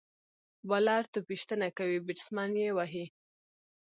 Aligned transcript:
بالر 0.67 1.03
توپ 1.11 1.25
ویشتنه 1.29 1.67
کوي، 1.77 1.97
بیټسمېن 2.07 2.51
يې 2.61 2.69
وهي. 2.77 3.05